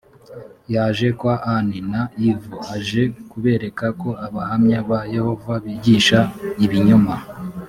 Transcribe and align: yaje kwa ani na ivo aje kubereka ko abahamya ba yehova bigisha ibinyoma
yaje 0.73 1.07
kwa 1.19 1.35
ani 1.55 1.77
na 1.91 2.01
ivo 2.29 2.55
aje 2.75 3.03
kubereka 3.31 3.85
ko 4.01 4.09
abahamya 4.25 4.79
ba 4.89 4.99
yehova 5.15 5.53
bigisha 5.63 6.19
ibinyoma 6.65 7.15